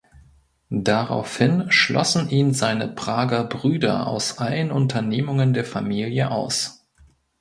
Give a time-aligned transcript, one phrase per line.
[0.73, 6.87] Daraufhin schlossen ihn seine Prager Brüder aus allen Unternehmungen der Familie aus.